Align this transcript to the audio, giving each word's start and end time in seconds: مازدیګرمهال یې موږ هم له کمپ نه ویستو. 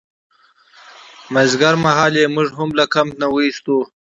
مازدیګرمهال 1.33 2.13
یې 2.21 2.25
موږ 2.35 2.49
هم 2.59 2.69
له 2.79 2.85
کمپ 2.93 3.13
نه 3.21 3.27
ویستو. 3.33 3.77